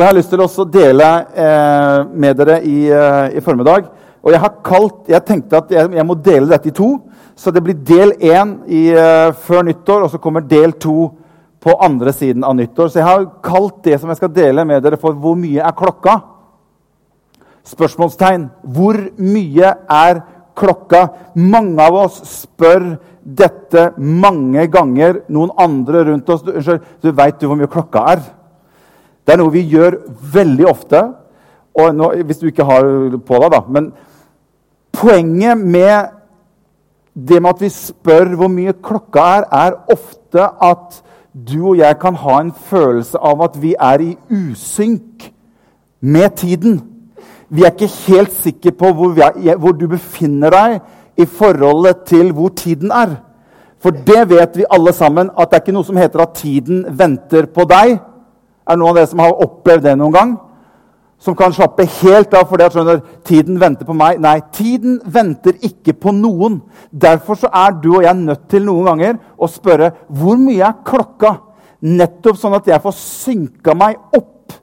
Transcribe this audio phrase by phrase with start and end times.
[0.00, 3.90] jeg har lyst til å dele eh, med dere i, eh, i, formiddag.
[4.26, 6.88] Og jeg, har kalt, jeg tenkte at jeg, jeg, må dele dette i to.
[7.38, 11.12] Så det blir del én eh, før nyttår, og så kommer del to
[11.62, 12.90] på andre siden av nyttår.
[12.90, 15.76] Så jeg har kalt det som jeg skal dele med dere, for 'Hvor mye er
[15.76, 16.20] klokka?'
[17.66, 18.50] Spørsmålstegn.
[18.62, 20.22] Hvor mye er
[20.54, 21.08] klokka?
[21.34, 25.22] Mange av oss spør dette mange ganger.
[25.28, 26.52] Noen andre rundt oss du,
[27.02, 28.22] du veit hvor mye klokka er?
[29.26, 29.98] Det er noe vi gjør
[30.32, 31.02] veldig ofte.
[31.76, 32.82] nå, Hvis du ikke har
[33.26, 33.60] på deg, da.
[33.68, 33.92] Men
[34.92, 36.08] poenget med
[37.16, 41.02] det med at vi spør hvor mye klokka er, er ofte at
[41.48, 45.32] du og jeg kan ha en følelse av at vi er i usynk
[46.00, 46.80] med tiden.
[47.48, 50.78] Vi er ikke helt sikre på hvor, er, hvor du befinner deg
[51.16, 53.16] i forholdet til hvor tiden er.
[53.80, 56.84] For det vet vi alle sammen, at det er ikke noe som heter at tiden
[56.98, 57.98] venter på deg.
[58.66, 60.36] Er det noen av dere som har opplevd det noen gang?
[61.22, 64.18] Som kan slappe helt av fordi at skjønner, tiden venter på meg?
[64.20, 66.60] Nei, tiden venter ikke på noen.
[66.90, 70.80] Derfor så er du og jeg nødt til noen ganger å spørre hvor mye er
[70.86, 71.36] klokka?
[71.86, 74.54] Nettopp sånn at jeg får synka meg opp,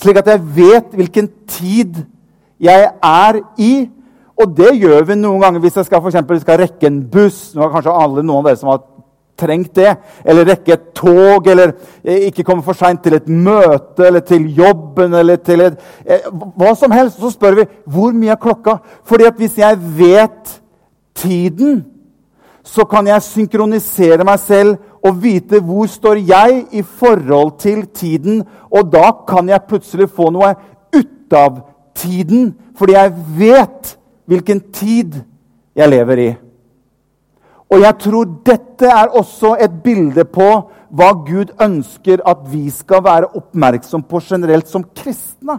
[0.00, 2.00] slik at jeg vet hvilken tid
[2.62, 3.72] jeg er i.
[4.38, 7.52] Og det gjør vi noen ganger hvis jeg skal, for eksempel, skal rekke en buss.
[7.54, 8.84] Nå har kanskje alle noen av dere som har
[9.38, 9.94] trengt det.
[10.24, 14.48] Eller rekke et tog, eller eh, ikke komme for seint til et møte eller til
[14.56, 15.14] jobben.
[15.14, 17.20] eller til et, eh, Hva som helst.
[17.20, 18.78] Så spør vi hvor mye er klokka.
[19.04, 20.60] Fordi at hvis jeg vet
[21.14, 21.84] tiden,
[22.64, 28.42] så kan jeg synkronisere meg selv og vite hvor står jeg i forhold til tiden.
[28.70, 30.52] Og da kan jeg plutselig få noe
[30.94, 31.62] ut av
[31.96, 33.96] tiden, fordi jeg vet
[34.28, 35.22] hvilken tid
[35.76, 36.28] jeg lever i.
[37.68, 40.48] Og jeg tror dette er også et bilde på
[40.88, 45.58] hva Gud ønsker at vi skal være oppmerksom på generelt som kristne.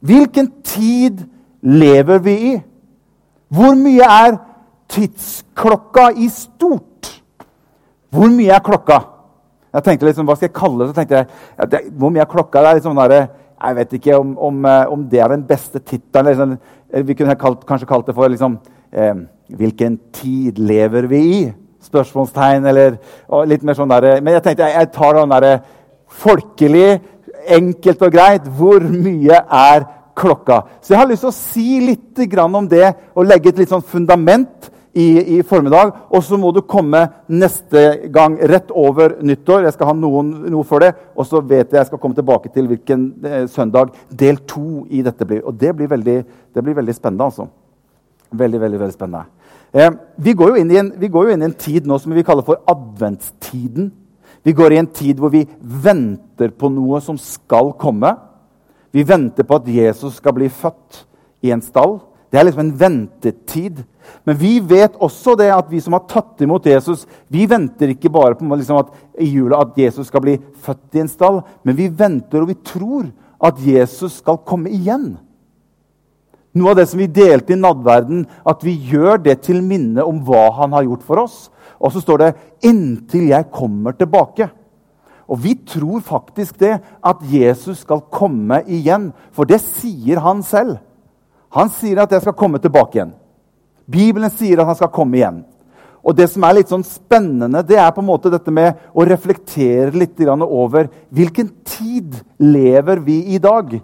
[0.00, 1.24] Hvilken tid
[1.62, 2.52] lever vi i?
[3.50, 4.36] Hvor mye er
[4.90, 7.08] tidsklokka i stort?
[8.10, 9.00] Hvor mye er klokka?
[9.70, 10.90] Jeg tenkte liksom, Hva skal jeg kalle det?
[10.90, 11.26] Så tenkte jeg,
[11.56, 12.60] ja, det, Hvor mye er klokka?
[12.60, 13.16] Det er liksom der,
[13.60, 16.30] jeg vet ikke om, om, eh, om det er den beste tittelen.
[16.30, 16.56] Liksom,
[17.06, 18.58] vi kunne kalt, kanskje kalt det for liksom,
[18.92, 19.14] eh,
[19.56, 21.40] Hvilken tid lever vi i?
[21.82, 22.66] Spørsmålstegn.
[22.66, 22.98] eller
[23.46, 25.60] litt mer sånn der, Men jeg tenkte jeg, jeg tar den derre
[26.06, 27.00] folkelig,
[27.48, 28.46] enkelt og greit.
[28.46, 30.62] Hvor mye er klokka?
[30.80, 33.82] Så jeg har lyst til å si litt om det og legge et litt sånn
[33.82, 35.92] fundament i, i, formiddag.
[36.10, 39.64] Og så må du komme neste gang rett over nyttår.
[39.64, 40.92] Jeg skal ha noen, noe for det.
[41.16, 45.02] Og så vet jeg jeg skal komme tilbake til hvilken eh, søndag del to i
[45.06, 45.44] dette blir.
[45.46, 46.18] Og det blir veldig,
[46.54, 47.48] det blir veldig spennende, altså.
[48.30, 49.26] Veldig, veldig, veldig spennende.
[49.72, 52.46] Eh, vi, går en, vi, går jo inn i en tid nå som vi kaller
[52.46, 53.90] for adventstiden.
[54.42, 58.14] Vi går i en tid hvor vi venter på noe som skal komme.
[58.90, 61.04] Vi venter på at Jesus skal bli født
[61.46, 61.98] i en stall.
[62.30, 63.82] Det er liksom en ventetid.
[64.26, 68.10] Men vi vet også det at vi som har tatt imot Jesus, vi venter ikke
[68.12, 71.78] bare på liksom at, i jula at Jesus skal bli født i en stall, men
[71.78, 73.10] vi venter og vi tror
[73.42, 75.14] at Jesus skal komme igjen.
[76.54, 80.18] Noe av det som vi delte i nadverden, at vi gjør det til minne om
[80.26, 81.36] hva han har gjort for oss.
[81.78, 84.50] Og så står det 'inntil jeg kommer tilbake'.
[85.28, 89.12] Og vi tror faktisk det, at Jesus skal komme igjen.
[89.32, 90.78] For det sier han selv.
[91.50, 93.14] Han sier at 'jeg skal komme tilbake igjen'.
[93.90, 95.44] Bibelen sier at han skal komme igjen.
[96.04, 99.04] Og det som er litt sånn spennende, det er på en måte dette med å
[99.04, 103.80] reflektere litt over hvilken tid lever vi i dag.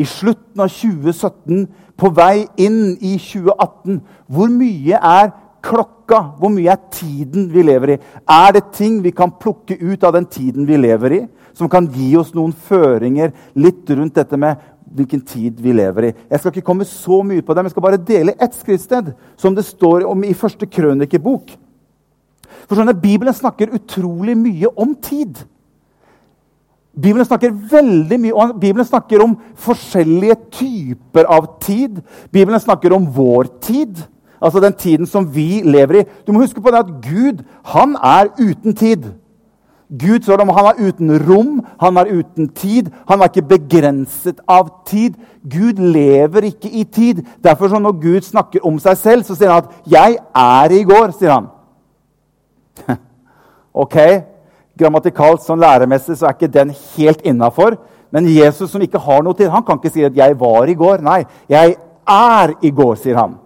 [0.00, 1.66] I slutten av 2017
[2.00, 4.00] på vei inn i 2018.
[4.32, 5.32] Hvor mye er
[5.64, 6.22] klokka?
[6.40, 8.00] Hvor mye er tiden vi lever i?
[8.24, 11.22] Er det ting vi kan plukke ut av den tiden vi lever i,
[11.52, 16.14] som kan gi oss noen føringer litt rundt dette med hvilken tid vi lever i?
[16.30, 19.12] Jeg skal ikke komme så mye på det, men jeg skal bare dele ett skriftsted,
[19.36, 21.52] som det står om i første krønikebok.
[22.66, 25.42] For sånn Bibelen snakker utrolig mye om tid.
[26.94, 32.00] Bibelen snakker veldig mye og Bibelen snakker om forskjellige typer av tid.
[32.32, 34.02] Bibelen snakker om vår tid,
[34.42, 36.04] altså den tiden som vi lever i.
[36.26, 37.44] Du må huske på det at Gud
[37.74, 39.12] han er uten tid.
[39.90, 42.90] Gud står om han er uten rom, han er uten tid.
[43.08, 45.16] Han er ikke begrenset av tid.
[45.42, 47.24] Gud lever ikke i tid.
[47.42, 50.84] Derfor så når Gud snakker om seg selv, så sier han at 'jeg er i
[50.84, 51.18] går'.
[51.18, 51.46] sier han.
[53.82, 53.96] ok,
[54.80, 57.76] Grammatikalt sånn læremessig så er ikke den helt innafor.
[58.10, 60.74] Men Jesus som ikke har noe til, han kan ikke si at 'jeg var i
[60.74, 61.02] går'.
[61.02, 61.76] Nei, 'jeg
[62.08, 63.38] er i går', sier han.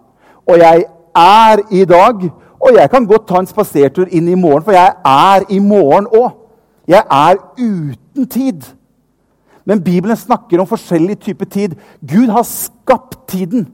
[0.46, 0.84] Og 'jeg
[1.14, 2.30] er i dag'.
[2.60, 6.06] Og jeg kan godt ta en spasertur inn i morgen, for jeg er i morgen
[6.06, 6.30] òg.
[6.88, 8.62] Jeg er uten tid.
[9.64, 11.74] Men Bibelen snakker om forskjellig type tid.
[12.00, 13.68] Gud har skapt tiden.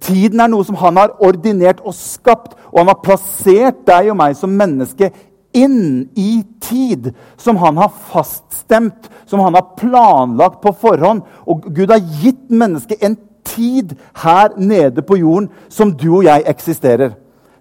[0.00, 4.16] Tiden er noe som han har ordinert og skapt, og han har plassert deg og
[4.16, 5.10] meg som menneske
[5.56, 11.24] inn i tid som han har faststemt, som han har planlagt på forhånd.
[11.48, 13.16] Og Gud har gitt mennesket en
[13.46, 17.16] tid her nede på jorden som du og jeg eksisterer.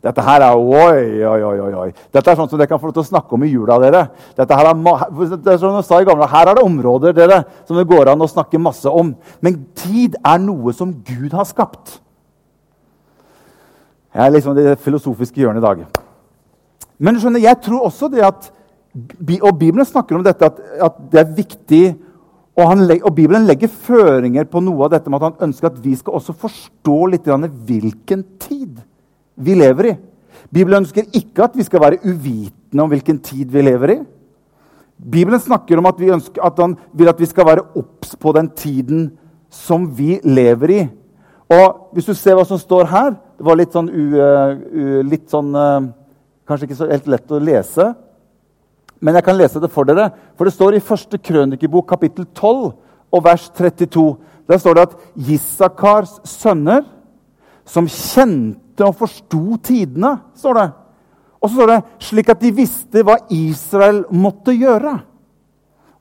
[0.06, 1.88] Dette her er oi, oi, oi, oi.
[2.14, 3.80] Dette er sånn som dere kan få lov til å snakke om i jula.
[3.82, 4.04] dere.
[4.38, 4.76] Dette Her er,
[5.34, 8.12] det er som jeg sa i gamle, her er det områder dere, som det går
[8.12, 9.16] an å snakke masse om.
[9.42, 11.98] Men tid er noe som Gud har skapt.
[14.14, 16.05] Jeg er liksom det filosofiske hjørnet i dag.
[17.00, 18.52] Men skjønner, jeg tror også det at
[19.44, 21.86] Og Bibelen snakker om dette at, at det er viktig
[22.56, 25.80] og, han, og, Bibelen legger føringer på noe av dette med at han ønsker at
[25.84, 28.80] vi skal også forstå litt hvilken tid
[29.36, 29.96] vi lever i.
[30.48, 34.00] Bibelen ønsker ikke at vi skal være uvitende om hvilken tid vi lever i.
[34.96, 38.48] Bibelen snakker om at, ønsker, at han vil at vi skal være obs på den
[38.56, 39.10] tiden
[39.52, 40.82] som vi lever i.
[41.52, 45.28] Og hvis du ser hva som står her Det var litt sånn, u, u, litt
[45.30, 45.52] sånn
[46.46, 47.94] Kanskje ikke så helt lett å lese,
[49.02, 50.10] men jeg kan lese det for dere.
[50.38, 52.72] For det står i første krønikebok, kapittel 12,
[53.16, 54.06] og vers 32.
[54.50, 54.96] Der står det at
[55.28, 56.86] Jissakars sønner,
[57.66, 60.68] som kjente og forsto tidene, står det.
[61.42, 65.00] Og så står det slik at de visste hva Israel måtte gjøre.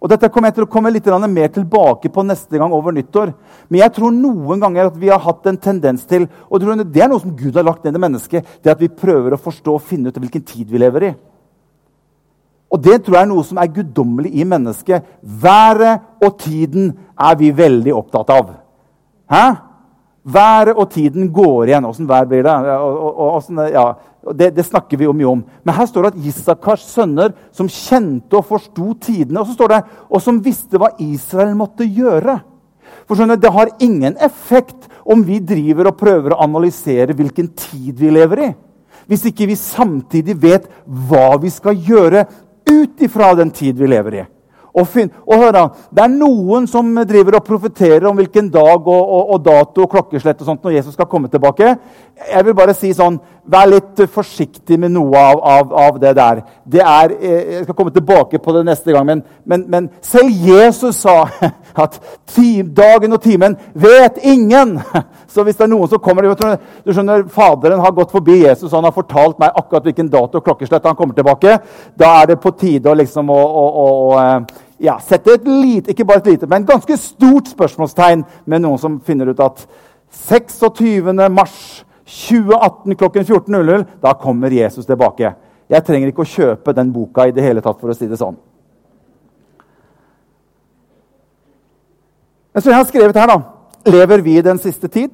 [0.05, 3.33] Og Dette kommer jeg til å komme litt mer tilbake på neste gang over nyttår.
[3.73, 7.09] Men jeg tror noen ganger at vi har hatt en tendens til og Det er
[7.09, 8.45] noe som Gud har lagt ned i mennesket.
[8.63, 11.15] det At vi prøver å forstå og finne ut hvilken tid vi lever i.
[12.69, 15.05] Og det tror jeg er noe som er guddommelig i mennesket.
[15.23, 18.51] Været og tiden er vi veldig opptatt av.
[19.31, 19.45] Hæ?
[20.25, 21.85] Været og tiden går igjen.
[21.85, 22.53] Åssen vær blir det?
[22.77, 23.87] Og, og, og, ja,
[24.33, 25.45] det, det, snakker vi jo mye om.
[25.65, 29.75] Men her står det at Isakars sønner, som kjente og forsto tidene, og så står
[29.75, 32.39] det, og som visste hva Israel måtte gjøre.
[33.05, 37.99] For skjønner, Det har ingen effekt om vi driver og prøver å analysere hvilken tid
[38.01, 38.53] vi lever i.
[39.07, 42.25] Hvis ikke vi samtidig vet hva vi skal gjøre
[42.71, 44.25] ut ifra den tid vi lever i.
[44.75, 44.97] Og,
[45.27, 45.63] og hør da,
[45.95, 49.93] Det er noen som driver og profeterer om hvilken dag og, og, og, dato og
[49.93, 51.77] klokkeslett og sånt når Jesus skal komme tilbake.
[52.31, 56.39] Jeg vil bare si sånn, Vær litt forsiktig med noe av, av, av det der.
[56.65, 60.33] Det er, eh, jeg skal komme tilbake på det neste gang, men, men, men selv
[60.33, 61.27] Jesus sa
[61.85, 62.01] at
[62.73, 64.79] dagen og timen vet ingen.
[65.35, 68.79] Så hvis det er noen som kommer du skjønner, Faderen har gått forbi Jesus og
[68.79, 71.59] han har fortalt meg akkurat hvilken dato og klokkeslett han kommer tilbake.
[72.01, 75.93] Da er det på tide å liksom å, å, å eh, ja, sette et lite,
[75.93, 79.67] ikke bare et lite, men ganske stort spørsmålstegn med noen som finner ut at
[80.31, 81.13] 26.
[81.29, 85.33] mars 2018 klokken 14.00, da kommer Jesus tilbake.
[85.71, 88.21] Jeg trenger ikke å kjøpe den boka i det hele tatt, for å si det
[88.21, 88.37] sånn.
[92.55, 93.41] Men så jeg har skrevet her, da
[93.85, 95.11] Lever vi i den siste tid?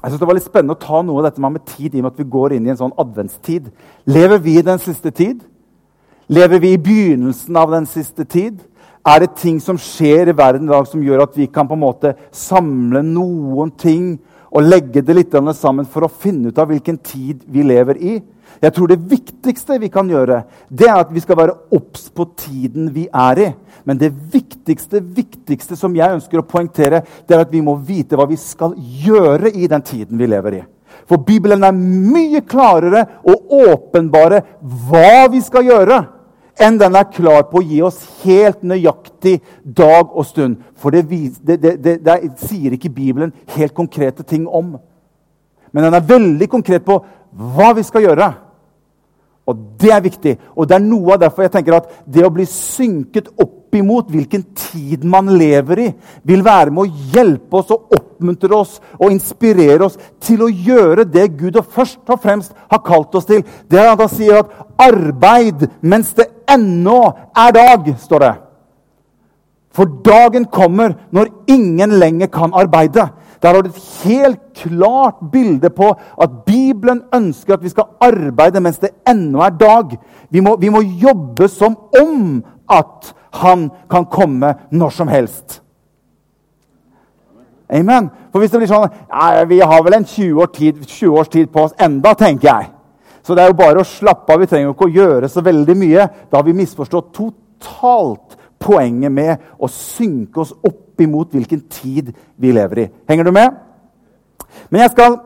[0.00, 2.06] Jeg synes Det var litt spennende å ta noe av dette med tid i og
[2.06, 3.70] med at vi går inn i en sånn adventstid.
[4.08, 5.42] Lever vi i den siste tid?
[6.28, 8.60] Lever vi i begynnelsen av den siste tid?
[9.04, 11.76] Er det ting som skjer i verden i dag som gjør at vi kan på
[11.76, 14.14] en måte samle noen ting
[14.54, 18.14] og legge det litt sammen for å finne ut av hvilken tid vi lever i?
[18.62, 22.28] Jeg tror det viktigste vi kan gjøre, det er at vi skal være obs på
[22.38, 23.48] tiden vi er i.
[23.84, 28.16] Men det viktigste viktigste som jeg ønsker å poengtere, det er at vi må vite
[28.16, 30.62] hva vi skal gjøre i den tiden vi lever i.
[31.10, 35.98] For Bibelen er mye klarere og åpenbare hva vi skal gjøre,
[36.60, 40.60] enn den er klar på å gi oss helt nøyaktig dag og stund.
[40.78, 44.76] For det, det, det, det, sier ikke Bibelen helt konkrete ting om.
[45.74, 47.00] Men den er veldig konkret på
[47.34, 48.30] hva vi skal gjøre.
[49.44, 50.38] Og det er viktig.
[50.56, 54.12] Og det er noe av derfor jeg tenker at det å bli synket opp imot
[54.12, 55.88] hvilken tid man lever i,
[56.22, 61.04] vil være med å hjelpe oss og oppmuntre oss og inspirere oss til å gjøre
[61.10, 63.42] det Gud og først og fremst har kalt oss til.
[63.66, 68.34] Det er at han sier at 'arbeid mens det ennå er dag', står det.
[69.74, 73.08] For dagen kommer når ingen lenger kan arbeide.
[73.42, 75.90] Der har du et helt klart bilde på
[76.22, 79.98] at Bibelen ønsker at vi skal arbeide mens det ennå er dag.
[80.30, 85.60] Vi må, vi må jobbe som om at han kan komme når som helst.
[87.68, 88.10] Amen.
[88.32, 91.28] For hvis det blir sånn ja, Vi har vel en 20, år tid, 20 års
[91.28, 92.73] tid på oss enda, tenker jeg.
[93.24, 94.42] Så det er jo bare å slappe av.
[94.42, 96.08] Vi trenger ikke å gjøre så veldig mye.
[96.28, 102.52] Da har vi misforstått totalt poenget med å synke oss opp imot hvilken tid vi
[102.54, 102.88] lever i.
[103.08, 103.56] Henger du med?
[104.68, 105.16] Men jeg skal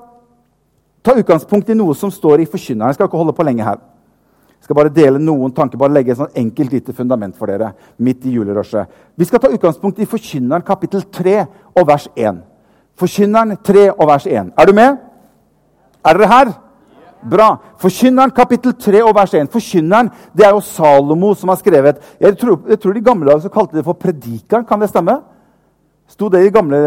[1.04, 2.92] ta utgangspunkt i noe som står i Forkynneren.
[2.92, 3.82] Jeg skal ikke holde på lenge her.
[4.58, 7.72] Jeg skal bare dele noen tanker, bare legge et sånn enkelt lite fundament for dere.
[7.98, 8.88] midt i julerushet.
[9.16, 12.42] Vi skal ta utgangspunkt i Forkynneren kapittel 3 og vers 1.
[12.98, 14.52] Forkynneren 3 og vers 1.
[14.58, 14.96] Er du med?
[16.04, 16.67] Er dere her?
[17.22, 17.48] Bra.
[17.82, 19.50] Forkynneren kapittel 3 og vers 1.
[19.50, 21.98] Forkynneren det er jo Salomo som har skrevet.
[22.20, 24.66] Jeg tror, jeg tror de gamle dager kalte det for Predikeren.
[24.68, 25.18] Kan det stemme?
[26.08, 26.78] Sto det i gamle,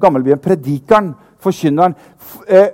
[0.00, 0.40] gammelbyen?
[0.42, 1.94] Predikeren, forkynneren.
[2.48, 2.70] Eh,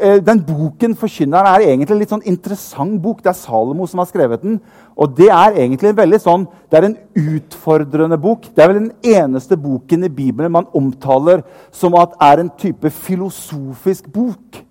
[0.00, 3.22] eh, den boken, 'Forkynneren', er egentlig en litt sånn interessant bok.
[3.22, 4.60] Det er Salomo som har skrevet den.
[4.96, 8.48] Og det er egentlig en veldig sånn, det er en utfordrende bok.
[8.54, 12.90] Det er vel den eneste boken i Bibelen man omtaler som at er en type
[12.90, 14.64] filosofisk bok.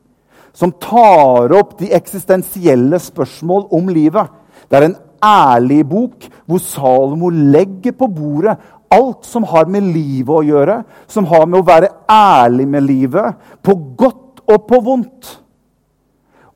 [0.53, 4.31] Som tar opp de eksistensielle spørsmål om livet.
[4.69, 8.57] Det er en ærlig bok hvor Salomo legger på bordet
[8.89, 13.37] alt som har med livet å gjøre, som har med å være ærlig med livet,
[13.61, 15.35] på godt og på vondt.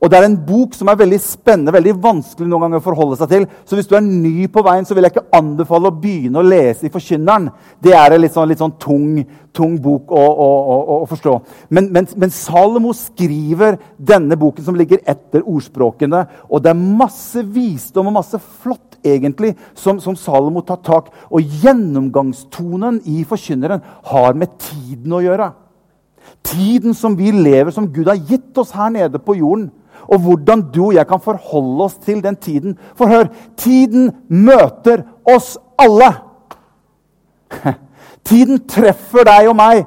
[0.04, 3.16] Og Det er en bok som er veldig spennende, veldig vanskelig noen ganger å forholde
[3.16, 3.44] seg til.
[3.64, 6.44] Så hvis du er ny på veien, så vil jeg ikke anbefale å begynne å
[6.44, 7.46] lese i Forkynneren.
[7.80, 9.22] Det er en litt sånn, litt sånn tung,
[9.56, 11.32] tung, bok å, å, å, å forstå.
[11.72, 16.20] Men, men, men, Salomo skriver denne boken som ligger etter ordspråkene.
[16.52, 21.56] Og det er masse visdom og masse flott egentlig som, som Salomo tar tak Og
[21.62, 23.80] gjennomgangstonen i Forkynneren
[24.10, 25.48] har med tiden å gjøre.
[26.44, 29.70] Tiden som vi lever, som Gud har gitt oss her nede på jorden
[30.08, 32.78] og hvordan du og jeg kan forholde oss til den tiden.
[32.96, 36.12] For hør, tiden møter oss alle.
[38.24, 39.82] Tiden treffer deg og meg.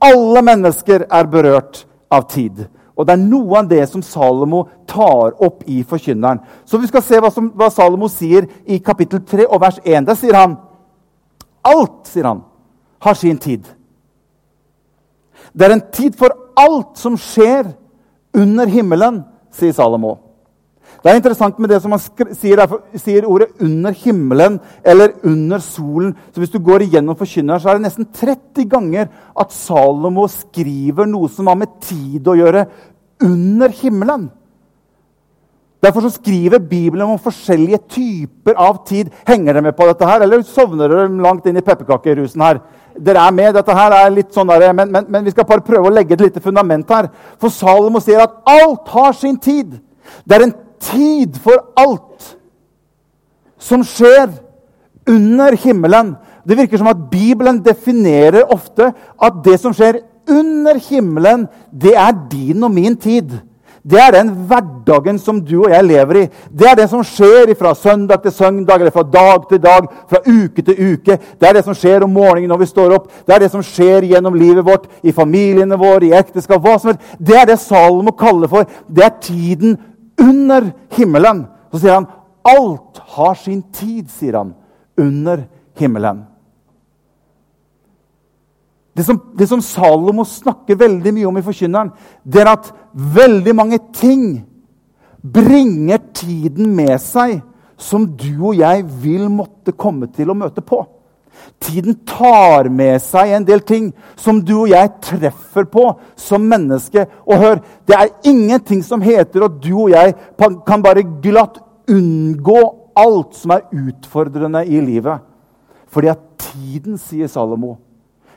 [0.00, 2.68] Alle mennesker er berørt av tid.
[2.94, 6.38] Og Det er noe av det som Salomo tar opp i Forkynneren.
[6.64, 10.06] Så vi skal se hva, som, hva Salomo sier i kapittel 3 og vers 1.
[10.06, 10.58] Der sier han
[11.66, 12.38] Alt, sier han,
[13.04, 13.66] har sin tid.
[15.52, 17.72] Det er en tid for alt som skjer
[18.36, 19.18] under himmelen
[19.54, 20.16] sier Salomo.
[21.00, 22.00] Det er interessant med det som han
[22.36, 26.14] sier, derfor, sier ordet 'under himmelen' eller 'under solen'.
[26.32, 31.06] Så Hvis du går igjennom forkynneren, så er det nesten 30 ganger at Salomo skriver
[31.06, 32.66] noe som har med tid å gjøre,
[33.22, 34.30] under himmelen.
[35.82, 39.10] Derfor så skriver Bibelen om forskjellige typer av tid.
[39.26, 42.60] Henger dere med på dette her, eller sovner dere langt inn i pepperkakerusen her?
[42.98, 43.52] Dere er med.
[43.54, 46.16] Dette her er litt sånn der, men, men, men, vi skal bare prøve å legge
[46.16, 47.10] et lite fundament her.
[47.40, 49.78] For Salomo sier at alt har sin tid.
[50.24, 52.32] Det er en tid for alt
[53.60, 54.32] som skjer
[55.10, 56.14] under himmelen.
[56.46, 62.16] Det virker som at Bibelen definerer ofte at det som skjer under himmelen, det er
[62.30, 63.36] din og min tid.
[63.82, 66.24] Det er den hverdagen som du og jeg lever i.
[66.52, 70.20] Det er det som skjer fra søndag til søndag, eller fra dag til dag, fra
[70.26, 71.16] uke til uke.
[71.40, 73.08] Det er det som skjer om morgenen når vi står opp.
[73.26, 76.60] Det er det som skjer gjennom livet vårt, i familiene våre, i ekteskap.
[76.60, 77.16] hva som helst.
[77.18, 79.78] Det er det Salomo kaller for Det er tiden
[80.20, 81.46] under himmelen.
[81.72, 82.10] Så sier han
[82.44, 84.54] alt har sin tid, sier han,
[84.98, 85.46] under
[85.78, 86.29] himmelen.
[89.00, 91.88] Det som, det som, Salomo snakker veldig mye om i Forkynneren,
[92.20, 94.42] det er at veldig mange ting
[95.24, 97.38] bringer tiden med seg
[97.80, 100.82] som du og jeg vil måtte komme til å møte på.
[101.64, 103.88] Tiden tar med seg en del ting
[104.20, 105.86] som du og jeg treffer på
[106.20, 107.06] som menneske.
[107.24, 112.60] Og hør, det er ingenting som heter at du og jeg kan bare glatt unngå
[113.00, 115.24] alt som er utfordrende i livet.
[115.88, 117.78] Fordi at tiden, sier Salomo,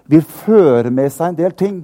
[0.10, 1.82] vil føre med seg en del ting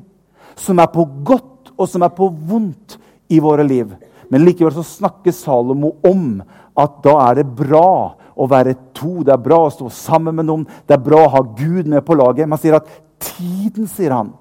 [0.59, 2.97] som er på godt og som er på vondt
[3.31, 3.93] i våre liv.
[4.29, 6.41] Men likevel så snakker Salomo om
[6.79, 9.21] at da er det bra å være to.
[9.25, 10.65] Det er bra å stå sammen med noen.
[10.87, 12.49] Det er bra å ha Gud med på laget.
[12.49, 14.33] Man sier at tiden, sier han,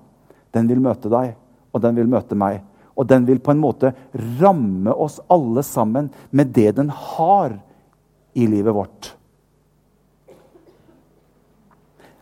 [0.54, 1.34] den vil møte deg,
[1.72, 2.60] og den vil møte meg.
[2.98, 3.92] Og den vil på en måte
[4.40, 7.54] ramme oss alle sammen med det den har
[8.34, 9.12] i livet vårt.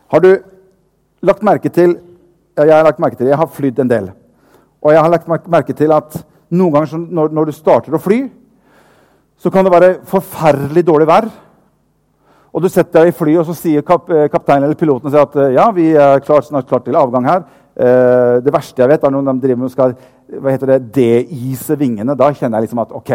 [0.07, 0.31] Har du
[1.27, 1.97] lagt merke til
[2.57, 4.09] jeg har lagt merke til, jeg har flydd en del.
[4.81, 6.15] Og jeg har lagt merke til at
[6.49, 8.23] noen ganger når, når, du starter å fly,
[9.37, 11.27] så kan det være forferdelig dårlig vær.
[12.49, 15.35] Og du setter deg i flyet, og så sier kap, eh, kapteinen eller piloten at
[15.53, 17.43] ja, vi er klart, snart klart til avgang her.
[17.77, 19.93] Eh, det verste jeg vet, er når de driver med skal
[20.27, 22.15] hva heter det, deise vingene.
[22.19, 23.11] Da kjenner jeg liksom at ok,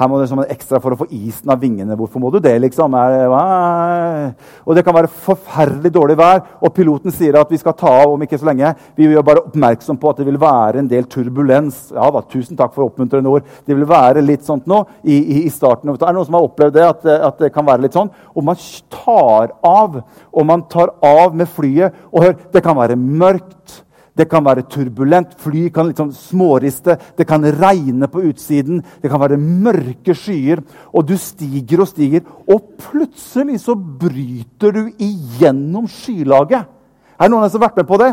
[0.00, 1.96] her må det en ekstra for å få isen av vingene.
[1.96, 2.92] Hvorfor må du det, liksom?
[2.92, 8.12] Og det kan være forferdelig dårlig vær, og piloten sier at vi skal ta av
[8.12, 8.74] om ikke så lenge.
[8.96, 11.86] Vi gjør bare oppmerksom på at det vil være en del turbulens.
[11.96, 13.48] Ja da, tusen takk for oppmuntrende ord.
[13.64, 15.88] Det vil være litt sånt nå i, i, i starten.
[15.92, 16.88] Er det noen som har opplevd det?
[16.90, 18.12] At, at, det kan være litt sånn?
[18.36, 18.60] Og man
[18.92, 22.04] tar av, og man tar av med flyet.
[22.12, 23.80] Og hør, det kan være mørkt.
[24.20, 29.20] Det kan være turbulent, fly kan liksom småriste, det kan regne på utsiden, det kan
[29.22, 30.60] være mørke skyer,
[30.92, 36.68] og du stiger og stiger, og plutselig så bryter du igjennom skylaget.
[37.16, 38.10] Er det noen som har vært med på det?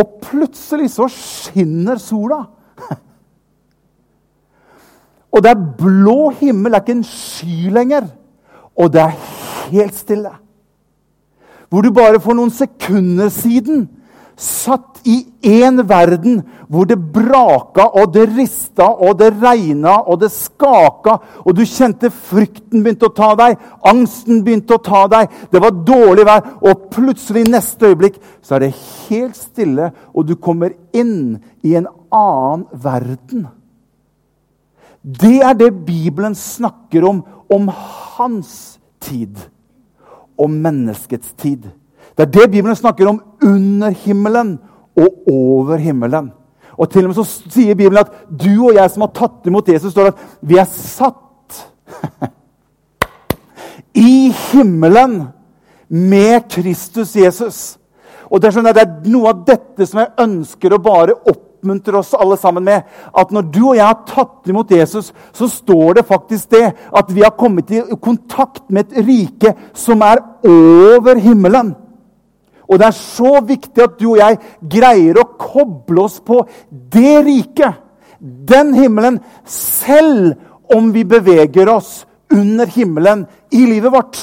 [0.00, 2.46] Og plutselig så skinner sola.
[5.30, 8.08] Og det er blå himmel, det er ikke en sky lenger.
[8.80, 9.18] Og det er
[9.70, 10.32] helt stille.
[11.70, 13.84] Hvor du bare for noen sekunder siden
[14.40, 20.30] satt i én verden hvor det braka og det rista og det regna og det
[20.32, 25.60] skaka, og du kjente frykten begynte å ta deg, angsten begynte å ta deg, det
[25.60, 28.74] var dårlig vær, og plutselig neste øyeblikk så er det
[29.08, 33.48] helt stille, og du kommer inn i en annen verden.
[35.00, 37.68] Det er det Bibelen snakker om, om
[38.16, 39.36] hans tid.
[40.36, 41.70] Om menneskets tid.
[42.20, 44.58] Det er det Bibelen snakker om under himmelen
[44.98, 46.32] og over himmelen.
[46.76, 49.68] Og til og med så sier Bibelen at du og jeg som har tatt imot
[49.68, 51.62] Jesus, står at vi er satt
[53.96, 55.22] i himmelen
[55.88, 57.60] med Kristus Jesus.
[58.28, 62.12] Og Det sånn det er noe av dette som jeg ønsker å bare oppmuntre oss
[62.14, 62.84] alle sammen med.
[63.16, 67.16] At når du og jeg har tatt imot Jesus, så står det faktisk det at
[67.16, 71.74] vi har kommet i kontakt med et rike som er over himmelen.
[72.70, 74.38] Og det er så viktig at du og jeg
[74.70, 77.80] greier å koble oss på det riket,
[78.20, 80.36] den himmelen, selv
[80.70, 84.20] om vi beveger oss under himmelen i livet vårt.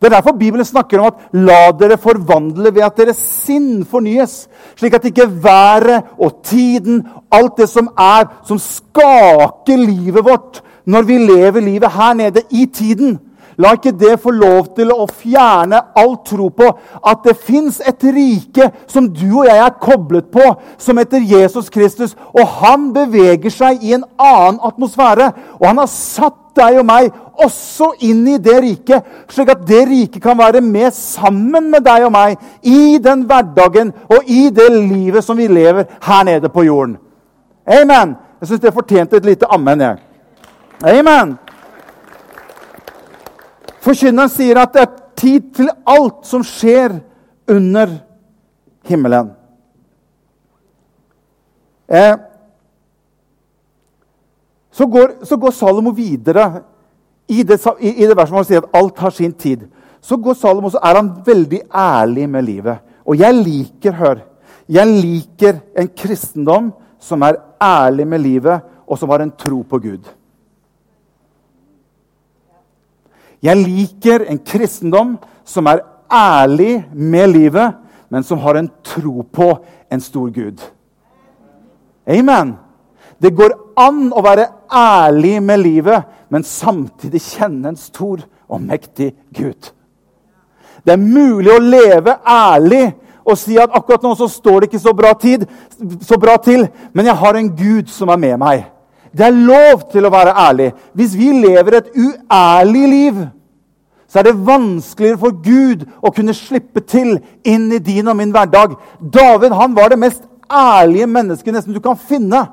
[0.00, 4.48] Det er derfor Bibelen snakker om at 'la dere forvandle ved at deres sinn fornyes',
[4.76, 11.02] slik at ikke været og tiden, alt det som er, som skaker livet vårt når
[11.02, 13.20] vi lever livet her nede i tiden,
[13.60, 16.70] La ikke det få lov til å fjerne all tro på
[17.00, 20.46] at det fins et rike som du og jeg er koblet på,
[20.78, 22.16] som heter Jesus Kristus.
[22.34, 25.30] Og han beveger seg i en annen atmosfære.
[25.60, 27.10] Og han har satt deg og meg
[27.44, 32.06] også inn i det riket, slik at det riket kan være med sammen med deg
[32.06, 36.66] og meg i den hverdagen og i det livet som vi lever her nede på
[36.66, 36.96] jorden.
[37.66, 38.14] Amen.
[38.40, 39.80] Jeg syns det fortjente et lite amen.
[39.80, 39.96] jeg.
[40.84, 41.38] Amen.
[43.84, 46.96] Forkynneren sier at det er tid til alt som skjer
[47.50, 47.98] under
[48.88, 49.32] himmelen.
[51.88, 52.14] Eh,
[54.72, 56.46] så, går, så, går, Salomo videre
[57.28, 59.66] i det, i, det verset hvor han sier at alt har sin tid.
[60.04, 62.80] Så går Salomo, så er han veldig ærlig med livet.
[63.04, 64.24] Og jeg liker, hør,
[64.68, 69.78] jeg liker en kristendom som er ærlig med livet, og som har en tro på
[69.80, 70.08] Gud.
[73.44, 77.74] Jeg liker en kristendom som er ærlig med livet,
[78.08, 79.50] men som har en tro på
[79.92, 80.62] en stor Gud.
[82.08, 82.54] Amen.
[83.20, 89.12] Det går an å være ærlig med livet, men samtidig kjenne en stor og mektig
[89.34, 89.72] Gud.
[90.84, 92.86] Det er mulig å leve ærlig
[93.24, 95.46] og si at akkurat nå så står det ikke så bra, tid,
[96.04, 98.66] så bra til, men jeg har en Gud som er med meg.
[99.14, 100.72] Det er lov til å være ærlig.
[100.94, 103.22] Hvis vi lever et uærlig liv,
[104.10, 108.34] så er det vanskeligere for Gud å kunne slippe til inn i din og min
[108.34, 108.76] hverdag.
[108.98, 112.44] David han var det mest ærlige mennesket nesten du kan finne.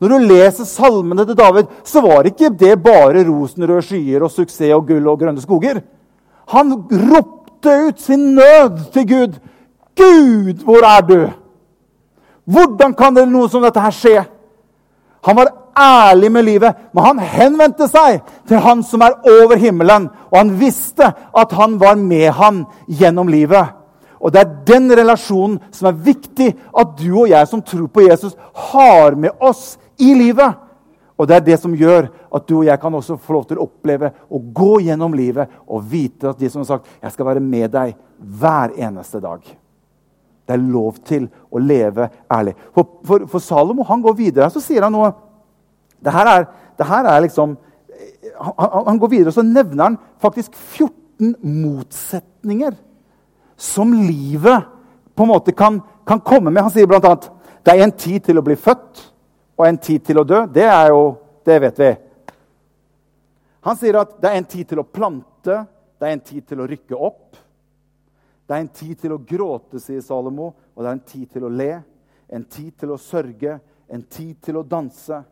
[0.00, 4.72] Når du leser salmene til David, så var ikke det bare rosenrøde skyer og suksess
[4.76, 5.82] og gull og grønne skoger.
[6.54, 9.40] Han ropte ut sin nød til Gud.
[9.96, 11.32] 'Gud, hvor er du?'
[12.44, 14.22] Hvordan kan det noe som dette her skje?
[15.22, 20.08] Han var ærlig med livet, men han henvendte seg til han som er over himmelen.
[20.30, 23.76] Og han visste at han var med han gjennom livet.
[24.20, 28.04] Og Det er den relasjonen som er viktig at du og jeg som tror på
[28.04, 28.36] Jesus,
[28.72, 30.58] har med oss i livet.
[31.16, 33.58] Og det er det som gjør at du og jeg kan også få lov til
[33.60, 37.26] å oppleve å gå gjennom livet og vite at de som har sagt 'Jeg skal
[37.26, 39.56] være med deg hver eneste dag'.
[40.46, 42.54] Det er lov til å leve ærlig.
[42.74, 45.12] For, for, for Salomo han går videre så sier han noe
[46.00, 46.46] det her er,
[46.78, 47.56] det her er liksom
[48.40, 52.76] han, han, går videre og så nevner han faktisk 14 motsetninger
[53.60, 54.68] som livet
[55.14, 56.62] på en måte kan, kan komme med.
[56.64, 57.16] Han sier bl.a.:
[57.62, 59.02] Det er en tid til å bli født
[59.60, 60.46] og en tid til å dø.
[60.48, 61.90] Det er jo Det vet vi.
[63.64, 65.54] Han sier at det er en tid til å plante,
[65.98, 67.38] det er en tid til å rykke opp.
[68.46, 71.46] Det er en tid til å gråte, sier Salomo, og det er en tid til
[71.46, 71.70] å le.
[72.28, 73.58] En tid til å sørge,
[73.88, 75.22] en tid til å danse.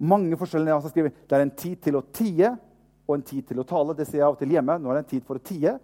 [0.00, 2.54] Mange forskjellige som skriver det er en tid til å tie
[3.04, 3.94] og en tid til å tale.
[3.94, 4.78] Det sier jeg av og til hjemme.
[4.80, 5.76] Nå er det en tid for å tie.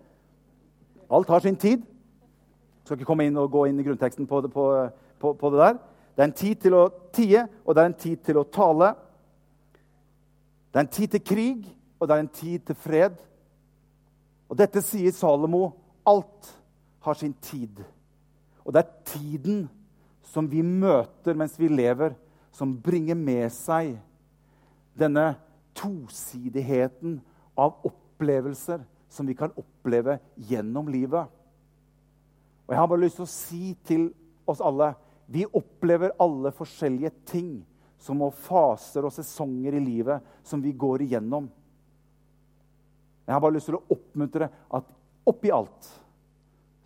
[1.11, 1.85] Alt har sin tid.
[2.85, 4.65] skal ikke komme inn og gå inn i grunnteksten på det, på,
[5.21, 5.77] på, på det der.
[6.17, 8.89] Det er en tid til å tie, og det er en tid til å tale.
[10.71, 11.69] Det er en tid til krig,
[12.01, 13.21] og det er en tid til fred.
[14.51, 15.71] Og dette sier Salomo.
[16.09, 16.51] Alt
[17.05, 17.83] har sin tid.
[18.65, 19.63] Og det er tiden
[20.31, 22.15] som vi møter mens vi lever,
[22.51, 23.95] som bringer med seg
[24.99, 25.35] denne
[25.79, 27.21] tosidigheten
[27.55, 31.27] av opplevelser som vi kan oppleve gjennom livet.
[32.67, 34.11] Og Jeg har bare lyst til å si til
[34.47, 34.93] oss alle
[35.31, 37.51] vi opplever alle forskjellige ting
[38.01, 41.47] som og faser og sesonger i livet som vi går igjennom.
[43.27, 44.89] Jeg har bare lyst til å oppmuntre at
[45.31, 45.91] oppi alt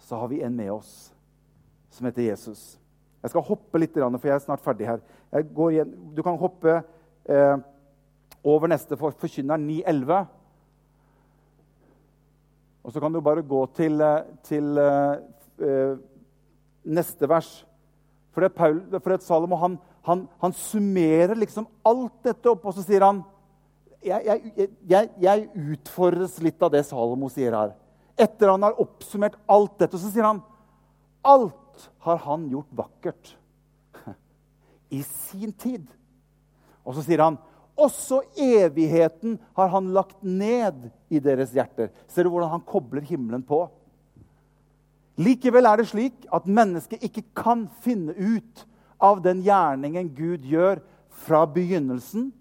[0.05, 0.93] så har vi en med oss
[1.95, 2.75] som heter Jesus.
[3.25, 4.99] Jeg skal hoppe litt, for jeg er snart ferdig her.
[5.33, 6.83] du kan hoppe
[7.25, 7.57] eh,
[8.45, 10.27] over neste for forkynner 9.11.
[12.85, 15.97] Og så kan du bare gå til, eh, til eh,
[16.85, 17.65] neste vers.
[18.37, 22.77] For det Paul, for det Salomo han, han, han, summerer liksom alt dette opp, og
[22.77, 23.25] så sier han
[24.05, 27.73] jeg, jeg, jeg, jeg, utfordres litt av det Salomo sier her.
[28.21, 30.45] Etter han har oppsummert alt dette, så sier han
[31.25, 31.64] alt
[32.05, 33.35] har han gjort vakkert
[34.95, 35.87] i sin tid.
[36.85, 37.39] Og så sier han
[37.75, 41.91] også evigheten har han lagt ned i deres hjerter.
[42.07, 43.65] Ser du hvordan han kobler himmelen på?
[45.19, 48.65] Likevel er det slik at mennesket ikke kan finne ut
[49.03, 50.83] av den gjerningen Gud gjør
[51.25, 52.33] fra begynnelsen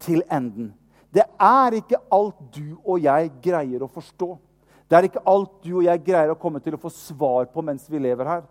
[0.00, 0.72] til enden.
[1.12, 4.34] Det er ikke alt du og jeg greier å forstå.
[4.88, 7.64] Det er ikke alt du og jeg greier å komme til å få svar på
[7.64, 8.44] mens vi lever her.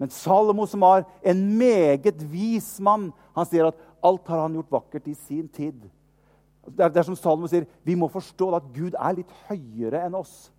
[0.00, 4.72] Men Salomo, som var en meget vis mann, han sier at alt har han gjort
[4.78, 5.84] vakkert i sin tid.
[6.66, 10.04] Det er, det er som Salomo sier, Vi må forstå at Gud er litt høyere
[10.06, 10.50] enn oss.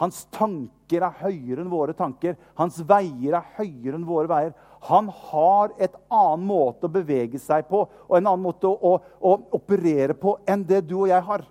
[0.00, 2.36] Hans tanker er høyere enn våre tanker.
[2.58, 4.54] Hans veier er høyere enn våre veier.
[4.88, 9.34] Han har et annen måte å bevege seg på og en annen måte å, å,
[9.54, 11.44] operere på enn det du og jeg har.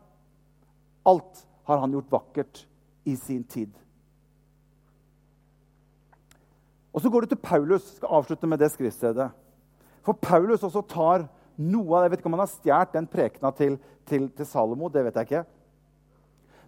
[1.07, 2.65] Alt har han gjort vakkert
[3.07, 3.71] i sin tid.
[6.93, 7.95] Og Så går du til Paulus.
[7.95, 9.29] Skal avslutte med det skriftstedet.
[10.01, 11.27] For Paulus også tar
[11.57, 14.45] noe av det, Jeg vet ikke om han har stjålet den prekena til, til, til
[14.45, 14.89] Salomo.
[14.89, 15.45] det vet jeg ikke.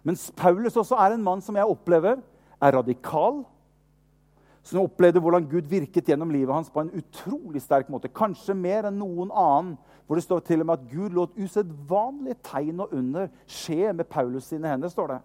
[0.04, 2.20] Mens Paulus også er en mann som jeg opplever
[2.62, 3.44] er radikal.
[4.62, 8.08] Som opplevde hvordan Gud virket gjennom livet hans på en utrolig sterk måte.
[8.08, 9.74] Kanskje mer enn noen annen.
[10.06, 14.04] Hvor det står til og med at Gud lot usedvanlige tegn og under skje med
[14.04, 14.88] Paulus sine hender.
[14.88, 15.20] står det.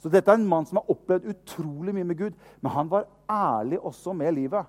[0.00, 2.36] Så dette er en mann som har opplevd utrolig mye med Gud.
[2.64, 4.68] Men han var ærlig også med livet.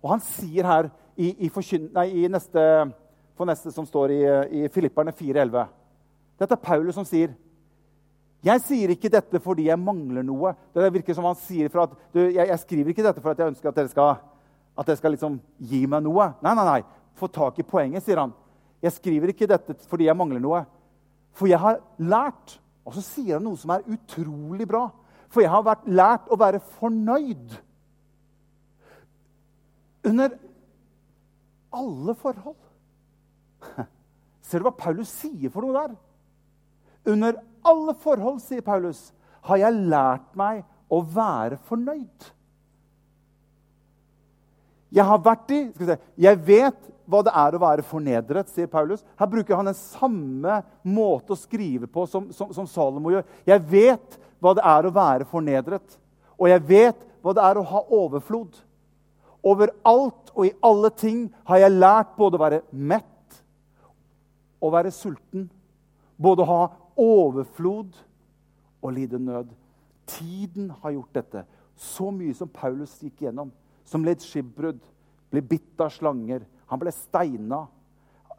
[0.00, 1.50] Og han sier her i, i,
[1.92, 2.62] nei, i neste,
[3.36, 4.22] for neste som står i,
[4.62, 5.66] i Filipperne 4,11
[6.36, 7.32] Dette er Paulus som sier
[8.44, 10.52] jeg sier ikke dette fordi jeg mangler noe.
[10.74, 13.40] Det virker som han sier for at, du, jeg, jeg, skriver ikke dette for at
[13.40, 14.20] jeg ønsker at dere skal,
[14.76, 16.28] at dere skal liksom gi meg noe.
[16.44, 16.82] Nei, nei, nei.
[17.18, 18.34] Få tak i poenget, sier han.
[18.84, 20.62] Jeg skriver ikke dette fordi jeg mangler noe.
[21.36, 24.86] For jeg har lært Og så sier han noe som er utrolig bra.
[25.32, 27.56] For jeg har vært, lært å være fornøyd.
[30.06, 30.36] Under
[31.74, 32.60] alle forhold.
[34.46, 35.96] Ser du hva Paulus sier for noe der?
[37.10, 39.10] Under alle forhold, sier Paulus,
[39.46, 42.30] har jeg lært meg å være fornøyd.
[44.96, 49.04] Jeg har vært i se, Jeg vet hva det er å være fornedret, sier Paulus.
[49.18, 53.26] Her bruker han den samme måte å skrive på som, som, som Salomo gjør.
[53.46, 55.98] Jeg vet hva det er å være fornedret,
[56.36, 58.56] og jeg vet hva det er å ha overflod.
[59.46, 63.38] Overalt og i alle ting har jeg lært både å være mett
[64.62, 65.46] og være sulten.
[66.16, 66.62] Både å ha
[66.98, 67.94] overflod
[68.82, 69.52] og lide nød.
[70.06, 71.44] Tiden har gjort dette.
[71.76, 73.52] Så mye som Paulus gikk gjennom.
[73.86, 74.82] Som led skipbrudd,
[75.30, 77.64] ble bitt av slanger, han ble steina.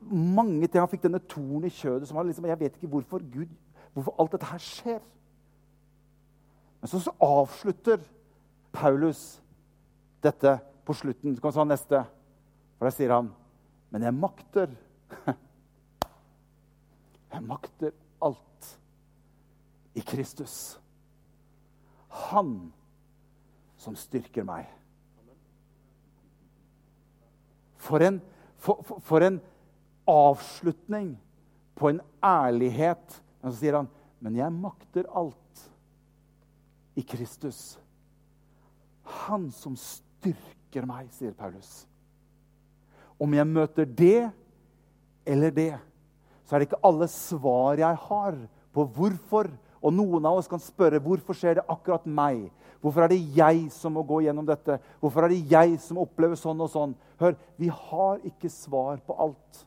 [0.02, 0.82] Mange ting.
[0.82, 3.50] Han fikk denne torn i kjødet som han liksom, Jeg vet ikke hvorfor Gud,
[3.96, 5.02] hvorfor alt dette her skjer.
[6.82, 8.04] Men så, så avslutter
[8.76, 9.42] Paulus
[10.24, 11.36] dette på slutten.
[11.36, 12.04] Så kan vi ta neste.
[12.78, 13.32] For der sier han
[13.90, 14.74] Men jeg makter
[17.34, 18.68] Jeg makter alt
[19.98, 20.78] i Kristus.
[22.30, 22.72] Han
[23.78, 24.68] som styrker meg.
[27.88, 28.20] For en,
[28.60, 29.40] for, for, en
[30.08, 31.14] avslutning
[31.78, 33.20] på en ærlighet.
[33.42, 35.72] Og så sier han, 'Men jeg makter alt
[36.96, 37.78] i Kristus'.
[39.28, 41.88] Han som styrker meg, sier Paulus.
[43.20, 44.32] Om jeg møter det
[45.26, 45.78] eller det,
[46.46, 48.38] så er det ikke alle svar jeg har
[48.74, 49.50] på hvorfor
[49.82, 52.48] Og noen av oss kan spørre hvorfor skjer det akkurat meg.
[52.82, 54.80] Hvorfor er det jeg som må gå gjennom dette?
[55.02, 56.96] Hvorfor er det jeg som opplever sånn og sånn?
[57.22, 59.64] Hør, vi har ikke svar på alt.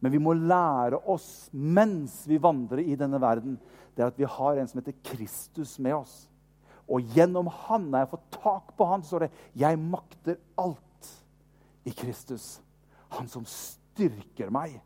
[0.00, 3.56] Men vi må lære oss mens vi vandrer i denne verden,
[3.94, 6.14] det er at vi har en som heter Kristus med oss.
[6.84, 11.24] Og gjennom han, når jeg får tak på han, står det 'Jeg makter alt
[11.84, 12.60] i Kristus'.
[13.16, 14.82] Han som styrker meg.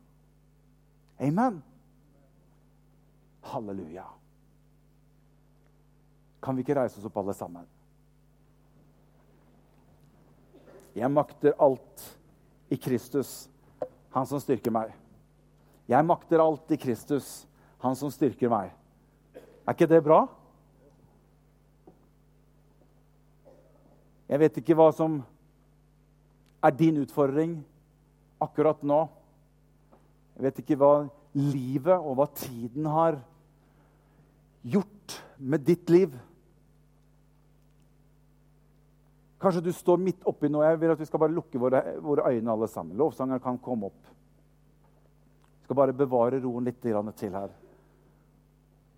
[1.18, 1.62] Amen.
[3.42, 4.17] Halleluja.
[6.42, 7.66] Kan vi ikke reise oss opp, alle sammen?
[10.98, 12.04] Jeg makter alt
[12.72, 13.48] i Kristus,
[14.14, 14.92] han som styrker meg.
[15.88, 17.46] Jeg makter alt i Kristus,
[17.82, 18.72] han som styrker meg.
[19.64, 20.22] Er ikke det bra?
[24.28, 25.20] Jeg vet ikke hva som
[26.64, 27.58] er din utfordring
[28.42, 29.06] akkurat nå.
[30.36, 30.92] Jeg vet ikke hva
[31.36, 33.20] livet og hva tiden har
[34.66, 36.12] gjort med ditt liv.
[39.38, 40.66] Kanskje du står midt oppi noe.
[40.66, 42.96] Jeg vil at vi skal bare lukke våre, våre øyne alle sammen.
[42.98, 44.12] Lovsangeren kan komme opp.
[45.60, 47.52] Vi skal bare bevare roen litt til her.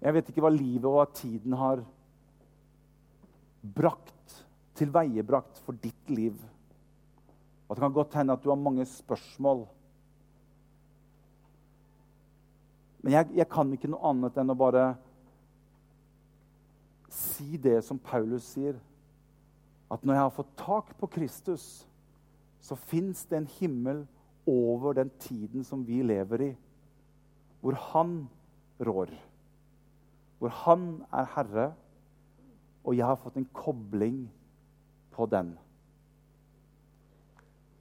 [0.00, 1.82] Jeg vet ikke hva livet og hva tiden har
[3.60, 4.38] brakt,
[4.80, 6.38] tilveiebrakt for ditt liv.
[7.68, 9.66] Og Det kan godt hende at du har mange spørsmål.
[13.02, 14.86] Men jeg, jeg kan ikke noe annet enn å bare
[17.12, 18.80] si det som Paulus sier.
[19.90, 21.64] At når jeg har fått tak på Kristus,
[22.60, 24.04] så fins det en himmel
[24.48, 26.50] over den tiden som vi lever i,
[27.60, 28.14] hvor han
[28.80, 29.10] rår.
[30.38, 31.66] Hvor han er herre,
[32.84, 34.22] og jeg har fått en kobling
[35.12, 35.52] på den.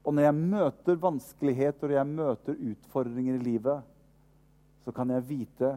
[0.04, 3.86] Og når jeg møter vanskeligheter og jeg møter utfordringer i livet,
[4.84, 5.76] så kan jeg vite,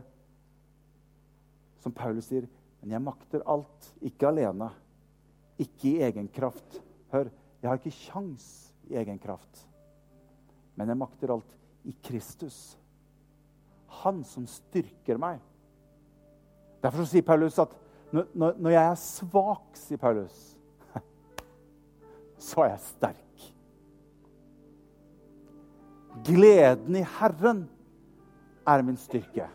[1.82, 2.46] som Paulus sier,
[2.80, 3.88] men jeg makter alt.
[4.00, 4.70] Ikke alene.
[5.62, 6.80] Ikke i egen kraft.
[7.12, 7.30] Hør,
[7.62, 8.46] jeg har ikke kjangs
[8.90, 9.64] i egen kraft.
[10.76, 12.58] Men jeg makter alt i Kristus.
[14.02, 15.40] Han som styrker meg.
[16.82, 17.74] Derfor sier Paulus at
[18.12, 20.38] når, når jeg er svak, sier Paulus,
[22.50, 23.46] så er jeg sterk.
[26.26, 27.64] Gleden i Herren
[28.68, 29.46] er min styrke.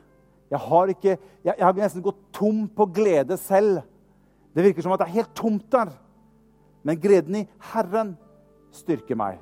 [0.48, 3.84] Jeg har, ikke, jeg, jeg har nesten gått tom på glede selv.
[4.58, 5.92] Det virker som at det er helt tomt der.
[6.82, 8.16] Men gleden i Herren
[8.74, 9.38] styrker meg.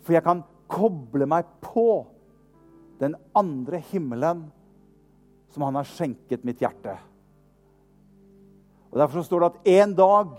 [0.00, 0.40] For jeg kan
[0.72, 2.06] koble meg på
[2.96, 4.46] den andre himmelen
[5.52, 6.94] som han har skjenket mitt hjerte.
[8.88, 10.32] Og Derfor står det at en dag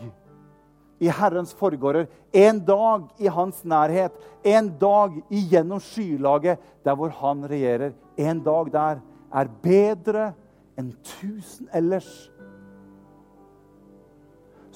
[0.98, 7.46] i Herrens forgårder, en dag i hans nærhet, en dag igjennom skylaget der hvor han
[7.46, 10.32] regjerer, en dag der er bedre
[10.78, 12.10] enn tusen ellers.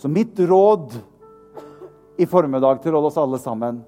[0.01, 0.93] Så mitt råd
[2.17, 3.83] i formiddag til oss alle sammen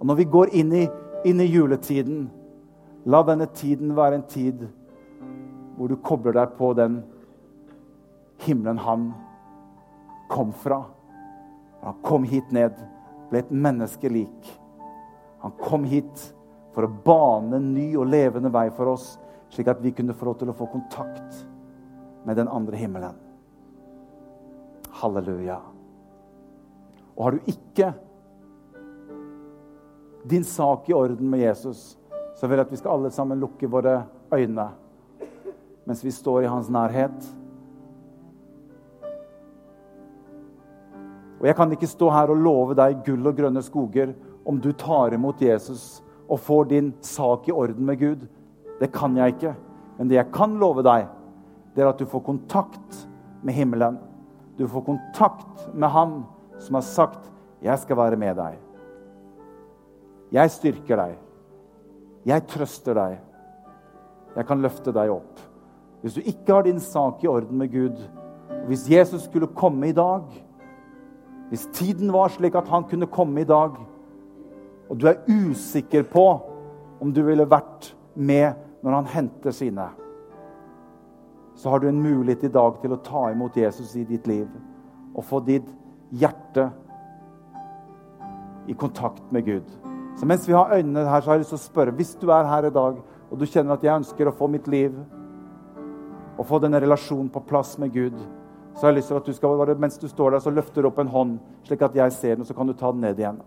[0.00, 0.80] Og når vi går inn i,
[1.24, 2.24] inn i juletiden,
[3.06, 4.64] la denne tiden være en tid
[5.76, 6.96] hvor du kobler deg på den
[8.42, 9.04] himmelen han
[10.32, 10.80] kom fra.
[11.84, 12.74] Han kom hit ned,
[13.30, 14.50] ble et menneske lik.
[15.44, 16.24] Han kom hit
[16.74, 19.12] for å bane en ny og levende vei for oss,
[19.54, 21.44] slik at vi kunne få lov til å få kontakt
[22.26, 23.25] med den andre himmelen.
[25.00, 25.60] Halleluja.
[27.16, 27.92] Og har du ikke
[30.26, 31.94] din sak i orden med Jesus,
[32.36, 34.02] så vil jeg at vi skal alle sammen lukke våre
[34.34, 34.68] øyne
[35.86, 37.26] mens vi står i hans nærhet.
[41.40, 44.14] Og Jeg kan ikke stå her og love deg gull og grønne skoger
[44.46, 48.26] om du tar imot Jesus og får din sak i orden med Gud.
[48.80, 49.54] Det kan jeg ikke.
[49.98, 51.06] Men det jeg kan love deg,
[51.76, 53.06] det er at du får kontakt
[53.46, 54.00] med himmelen.
[54.56, 56.24] Du får kontakt med Han
[56.58, 58.58] som har sagt 'Jeg skal være med deg'.
[60.32, 61.18] Jeg styrker deg.
[62.26, 63.18] Jeg trøster deg.
[64.36, 65.40] Jeg kan løfte deg opp.
[66.02, 67.96] Hvis du ikke har din sak i orden med Gud,
[68.50, 70.22] og hvis Jesus skulle komme i dag
[71.48, 73.70] Hvis tiden var slik at han kunne komme i dag,
[74.90, 76.40] og du er usikker på
[77.00, 79.84] om du ville vært med når han henter sine,
[81.56, 84.46] så har du en mulighet i dag til å ta imot Jesus i ditt liv
[85.16, 85.68] og få ditt
[86.12, 86.68] hjerte
[88.68, 89.68] i kontakt med Gud.
[90.16, 92.30] Så mens vi har øynene her, så har jeg lyst til å spørre Hvis du
[92.32, 94.94] er her i dag og du kjenner at jeg ønsker å få mitt liv
[96.36, 98.16] og få denne relasjonen på plass med Gud,
[98.76, 100.84] så har jeg lyst til at du skal bare, mens du står der, så løfter
[100.84, 103.00] du opp en hånd, slik at jeg ser den, og så kan du ta den
[103.00, 103.38] ned igjen.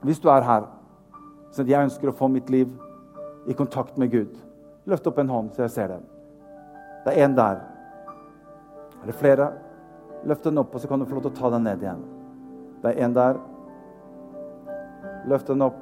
[0.00, 0.70] Hvis du er her,
[1.52, 2.72] så jeg ønsker å få mitt liv
[3.46, 4.32] i kontakt med Gud,
[4.88, 6.08] løft opp en hånd, så jeg ser den.
[7.04, 7.62] Det er én der.
[9.02, 9.52] Er det flere?
[10.24, 12.02] Løft den opp, og så kan du få lov til å ta den ned igjen.
[12.82, 13.40] Det er én der.
[15.28, 15.80] Løft den opp.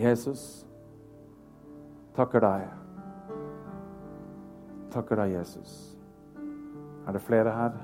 [0.00, 0.64] Jesus,
[2.16, 2.66] takker deg.
[4.90, 5.74] Takker deg, Jesus.
[7.06, 7.76] Er det flere her?